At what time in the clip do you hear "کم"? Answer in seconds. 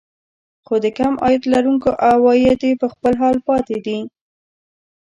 0.97-1.13